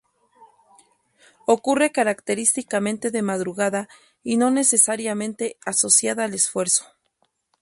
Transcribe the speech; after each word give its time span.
Ocurre 1.45 1.91
característicamente 1.91 3.11
de 3.11 3.21
madrugada 3.21 3.87
y 4.23 4.37
no 4.37 4.49
necesariamente 4.49 5.59
asociada 5.63 6.23
al 6.23 6.33
esfuerzo. 6.33 6.85